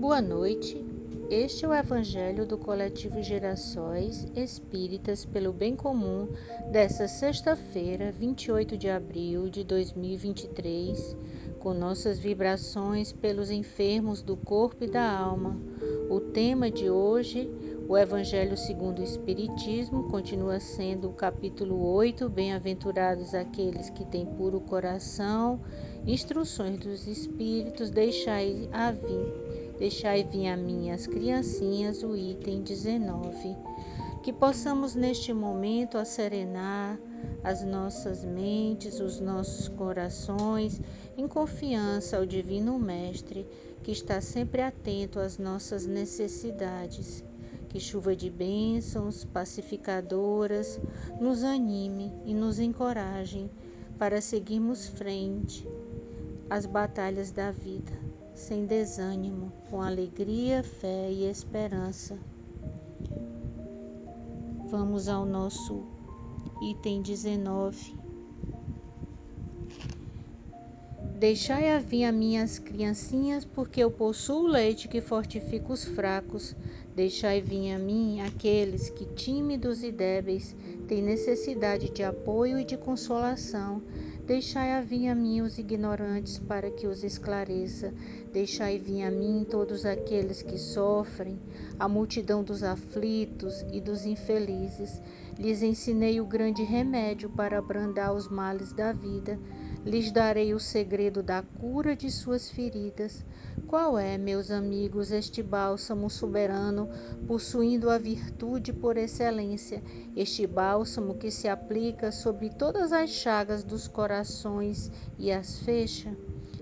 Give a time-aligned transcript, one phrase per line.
[0.00, 0.82] Boa noite.
[1.28, 6.26] Este é o Evangelho do Coletivo Gerações Espíritas pelo Bem Comum
[6.72, 11.14] desta sexta-feira, 28 de abril de 2023,
[11.58, 15.60] com nossas vibrações pelos enfermos do corpo e da alma.
[16.08, 17.50] O tema de hoje,
[17.86, 24.62] o Evangelho segundo o Espiritismo, continua sendo o capítulo 8, Bem-aventurados aqueles que têm puro
[24.62, 25.60] coração,
[26.06, 29.49] instruções dos Espíritos, deixai a vir
[29.80, 33.56] Deixai vir a mim as criancinhas, o item 19.
[34.22, 37.00] Que possamos neste momento acerenar
[37.42, 40.78] as nossas mentes, os nossos corações,
[41.16, 43.48] em confiança ao Divino Mestre,
[43.82, 47.24] que está sempre atento às nossas necessidades.
[47.70, 50.78] Que chuva de bênçãos pacificadoras
[51.18, 53.50] nos anime e nos encorajem
[53.98, 55.66] para seguirmos frente
[56.50, 62.18] às batalhas da vida sem desânimo, com alegria, fé e esperança.
[64.70, 65.84] Vamos ao nosso
[66.62, 67.98] item 19.
[71.20, 76.56] Deixai a vir a minhas criancinhas, porque eu possuo leite que fortifica os fracos.
[76.96, 80.56] Deixai vir a mim aqueles que, tímidos e débeis,
[80.88, 83.82] têm necessidade de apoio e de consolação.
[84.30, 87.92] Deixai vir a mim os ignorantes, para que os esclareça.
[88.32, 91.36] Deixai vir a mim todos aqueles que sofrem,
[91.76, 95.02] a multidão dos aflitos e dos infelizes.
[95.36, 99.36] Lhes ensinei o grande remédio para abrandar os males da vida.
[99.84, 103.24] Lhes darei o segredo da cura de suas feridas.
[103.66, 106.88] Qual é, meus amigos, este bálsamo soberano,
[107.26, 109.82] possuindo a virtude por excelência,
[110.16, 116.16] este bálsamo que se aplica sobre todas as chagas dos corações e as fecha?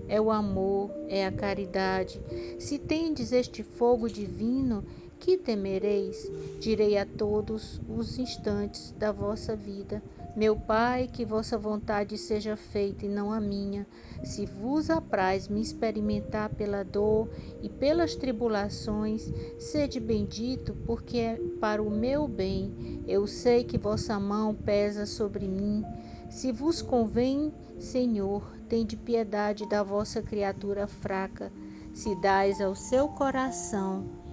[0.09, 2.21] é o amor, é a caridade.
[2.59, 4.83] Se tendes este fogo divino,
[5.21, 6.31] que temereis?
[6.59, 10.03] Direi a todos os instantes da vossa vida:
[10.39, 13.85] Meu Pai, que vossa vontade seja feita e não a minha.
[14.23, 17.29] Se vos apraz me experimentar pela dor
[17.61, 23.03] e pelas tribulações, sede bendito, porque é para o meu bem.
[23.05, 25.85] Eu sei que vossa mão pesa sobre mim.
[26.31, 31.51] Se vos convém, Senhor, tende piedade da vossa criatura fraca.
[31.93, 34.28] Se dais ao seu coração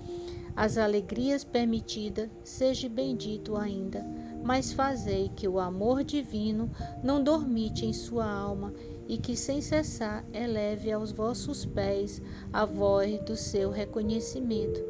[0.55, 4.05] as alegrias permitidas, seja bendito ainda.
[4.43, 6.69] Mas fazei que o amor divino
[7.03, 8.73] não dormite em sua alma
[9.07, 12.21] e que sem cessar eleve aos vossos pés
[12.53, 14.81] a voz do seu reconhecimento.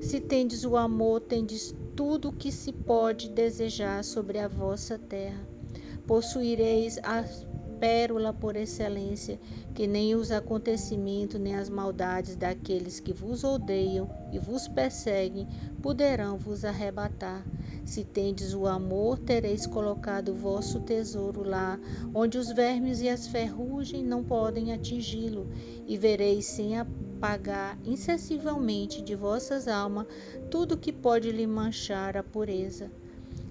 [0.00, 5.46] Se tendes o amor, tendes tudo o que se pode desejar sobre a vossa terra.
[6.06, 7.22] Possuireis a
[7.78, 9.38] pérola por excelência,
[9.74, 15.48] que nem os acontecimentos nem as maldades daqueles que vos odeiam e vos perseguem
[15.80, 17.46] poderão vos arrebatar.
[17.84, 21.78] Se tendes o amor, tereis colocado vosso tesouro lá,
[22.14, 25.50] onde os vermes e as ferrugem não podem atingi-lo,
[25.86, 30.06] e vereis sem apagar incessivelmente de vossas almas
[30.50, 32.90] tudo que pode lhe manchar a pureza.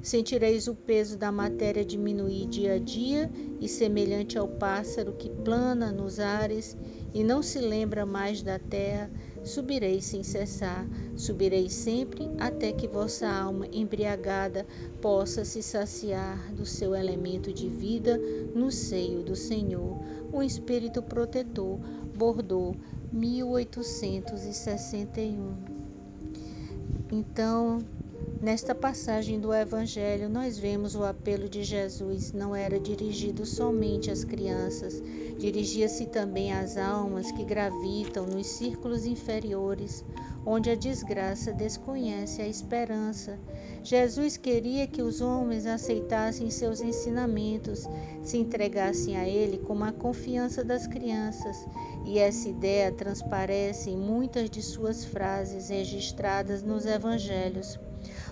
[0.02, 5.92] Sentireis o peso da matéria diminuir dia a dia, e semelhante ao pássaro que plana
[5.92, 6.78] nos ares
[7.14, 9.10] e não se lembra mais da terra,
[9.44, 14.68] subireis sem cessar, subireis sempre até que vossa alma embriagada
[15.02, 18.22] possa se saciar do seu elemento de vida
[18.54, 19.98] no seio do Senhor.
[20.32, 21.80] O Espírito Protetor,
[22.16, 22.78] Bordeaux,
[23.12, 25.56] 1861.
[27.12, 27.80] Então,
[28.40, 34.24] Nesta passagem do Evangelho, nós vemos o apelo de Jesus não era dirigido somente às
[34.24, 35.02] crianças,
[35.40, 40.06] dirigia-se também às almas que gravitam nos círculos inferiores,
[40.46, 43.40] onde a desgraça desconhece a esperança.
[43.84, 47.88] Jesus queria que os homens aceitassem seus ensinamentos,
[48.24, 51.68] se entregassem a Ele com a confiança das crianças,
[52.06, 57.80] e essa ideia transparece em muitas de suas frases registradas nos Evangelhos.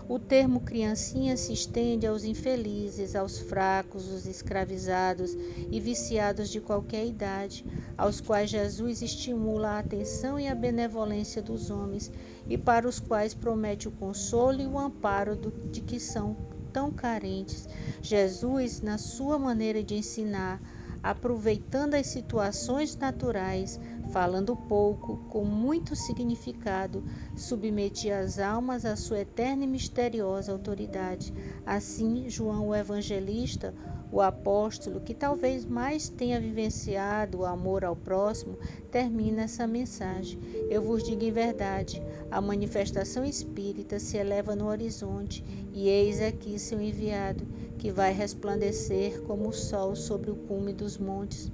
[0.08, 5.36] O termo criancinha se estende aos infelizes, aos fracos, os escravizados
[5.72, 7.66] e viciados de qualquer idade,
[7.98, 12.12] aos quais Jesus estimula a atenção e a benevolência dos homens
[12.48, 15.36] e para os quais promete o consolo e o amparo
[15.72, 16.36] de que são
[16.72, 17.68] tão carentes.
[18.02, 20.62] Jesus, na sua maneira de ensinar,
[21.02, 23.80] aproveitando as situações naturais,
[24.12, 27.04] falando pouco, com muito significado,
[27.36, 31.34] submetia as almas à sua eterna e misteriosa autoridade.
[31.66, 33.74] Assim, João o Evangelista,
[34.12, 38.58] o apóstolo que talvez mais tenha vivenciado o amor ao próximo,
[38.90, 40.40] termina essa mensagem.
[40.70, 42.02] Eu vos digo em verdade:
[42.32, 45.44] a manifestação espírita se eleva no horizonte,
[45.74, 47.46] e eis aqui seu enviado,
[47.78, 51.52] que vai resplandecer como o sol sobre o cume dos montes.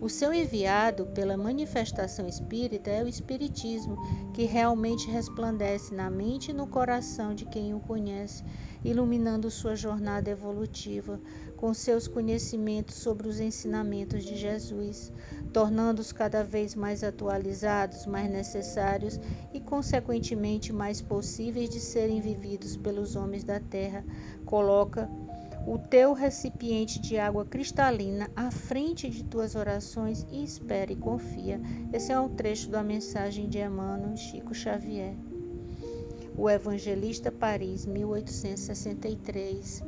[0.00, 3.96] O seu enviado pela manifestação espírita é o Espiritismo,
[4.32, 8.44] que realmente resplandece na mente e no coração de quem o conhece,
[8.84, 11.18] iluminando sua jornada evolutiva
[11.56, 15.10] com seus conhecimentos sobre os ensinamentos de Jesus,
[15.52, 19.18] tornando-os cada vez mais atualizados, mais necessários
[19.52, 24.04] e, consequentemente, mais possíveis de serem vividos pelos homens da terra.
[24.44, 25.08] Coloca
[25.66, 31.58] o teu recipiente de água cristalina à frente de tuas orações e espera e confia.
[31.92, 35.14] Esse é um trecho da mensagem de Emmanuel Chico Xavier.
[36.36, 39.82] O Evangelista Paris, 1863.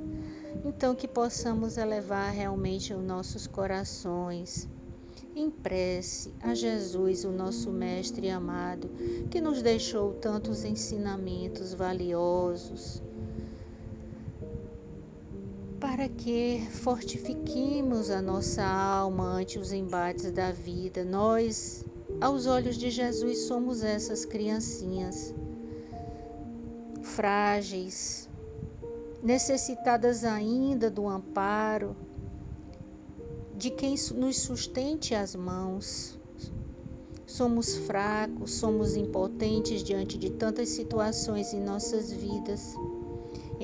[0.64, 4.66] Então que possamos elevar realmente os nossos corações
[5.34, 8.88] em prece a Jesus, o nosso mestre amado,
[9.30, 13.02] que nos deixou tantos ensinamentos valiosos
[15.96, 21.02] para que fortifiquemos a nossa alma ante os embates da vida.
[21.02, 21.86] Nós,
[22.20, 25.34] aos olhos de Jesus, somos essas criancinhas
[27.00, 28.28] frágeis,
[29.22, 31.96] necessitadas ainda do amparo
[33.56, 36.18] de quem nos sustente as mãos.
[37.26, 42.76] Somos fracos, somos impotentes diante de tantas situações em nossas vidas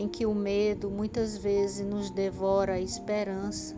[0.03, 3.77] em que o medo muitas vezes nos devora a esperança,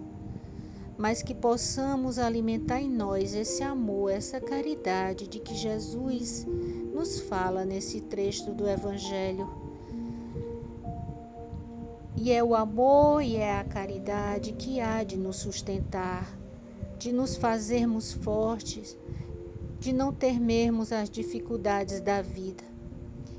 [0.96, 6.46] mas que possamos alimentar em nós esse amor, essa caridade de que Jesus
[6.94, 9.50] nos fala nesse trecho do Evangelho.
[12.16, 16.34] E é o amor e é a caridade que há de nos sustentar,
[16.98, 18.96] de nos fazermos fortes,
[19.78, 22.73] de não temermos as dificuldades da vida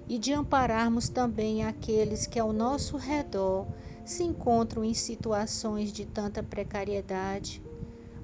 [0.08, 3.68] e de ampararmos também aqueles que ao nosso redor
[4.04, 7.62] se encontram em situações de tanta precariedade,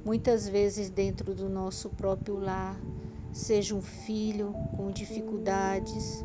[0.06, 2.80] muitas vezes dentro do nosso próprio lar,
[3.32, 6.24] seja um filho com dificuldades,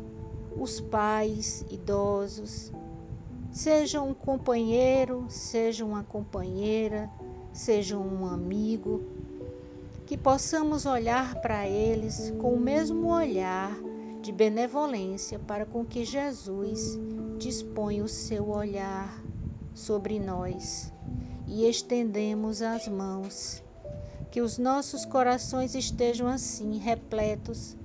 [0.55, 2.71] os pais idosos,
[3.51, 7.09] seja um companheiro, seja uma companheira,
[7.51, 9.01] seja um amigo,
[10.05, 13.75] que possamos olhar para eles com o mesmo olhar
[14.27, 16.99] de benevolência para com que Jesus
[17.37, 19.23] dispõe o seu olhar
[19.73, 20.91] sobre nós
[21.47, 23.63] e estendemos as mãos.
[24.29, 27.77] Que os nossos corações estejam assim repletos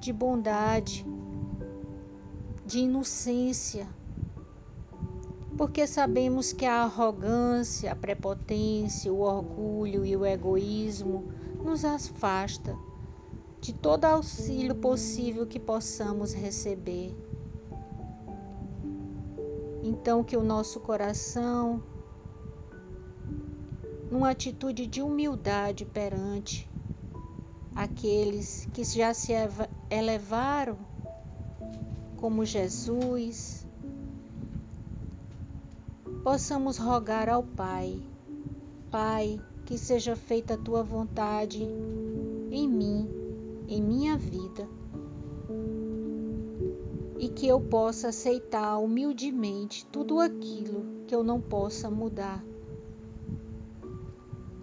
[0.00, 1.04] de bondade,
[2.64, 3.86] de inocência,
[5.54, 11.30] porque sabemos que a arrogância, a prepotência, o orgulho e o egoísmo
[11.62, 12.74] nos afasta
[13.66, 17.12] de todo auxílio possível que possamos receber.
[19.82, 21.82] Então, que o nosso coração,
[24.08, 26.70] numa atitude de humildade perante
[27.74, 29.32] aqueles que já se
[29.90, 30.78] elevaram,
[32.18, 33.66] como Jesus,
[36.22, 38.00] possamos rogar ao Pai:
[38.92, 43.25] Pai, que seja feita a tua vontade em mim
[43.68, 44.68] em minha vida
[47.18, 52.44] e que eu possa aceitar humildemente tudo aquilo que eu não possa mudar.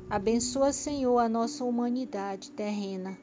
[0.09, 3.17] Abençoa, Senhor, a nossa humanidade terrena.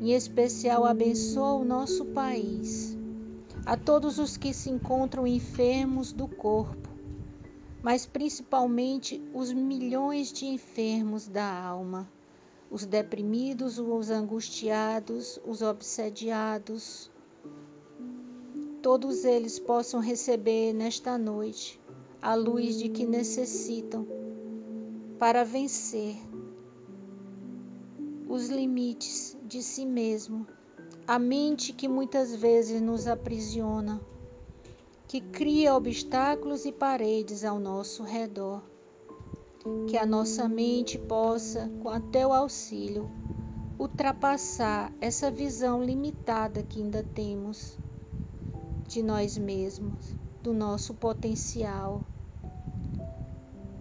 [0.00, 2.96] Em especial, abençoa o nosso país.
[3.66, 6.88] A todos os que se encontram enfermos do corpo,
[7.82, 12.08] mas principalmente os milhões de enfermos da alma
[12.70, 17.10] os deprimidos, os angustiados, os obsediados,
[18.82, 21.80] todos eles possam receber nesta noite
[22.20, 24.06] a luz de que necessitam
[25.18, 26.16] para vencer
[28.28, 30.46] os limites de si mesmo,
[31.06, 34.00] a mente que muitas vezes nos aprisiona,
[35.06, 38.73] que cria obstáculos e paredes ao nosso redor
[39.88, 43.10] que a nossa mente possa, com a teu auxílio,
[43.78, 47.78] ultrapassar essa visão limitada que ainda temos
[48.86, 52.02] de nós mesmos, do nosso potencial.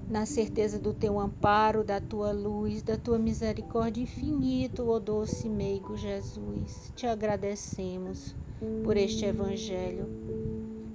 [0.09, 5.97] na certeza do teu amparo, da tua luz, da tua misericórdia infinito, ó doce meigo
[5.97, 6.91] Jesus.
[6.95, 8.35] Te agradecemos
[8.83, 10.07] por este evangelho,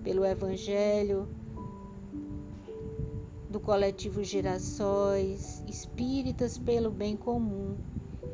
[0.04, 1.26] pelo evangelho
[3.48, 7.76] do coletivo Girassóis, espíritas pelo bem comum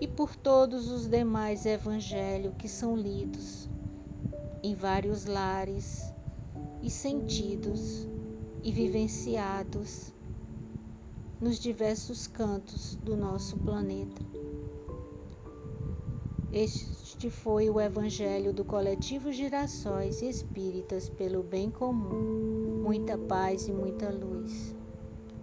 [0.00, 3.68] e por todos os demais evangelhos que são lidos
[4.62, 6.02] em vários lares
[6.83, 8.09] e sentidos
[8.62, 10.12] e vivenciados
[11.40, 14.23] nos diversos cantos do nosso planeta.
[16.52, 22.83] Este foi o Evangelho do Coletivo Girassóis Espíritas pelo Bem Comum.
[22.83, 24.75] Muita paz e muita luz.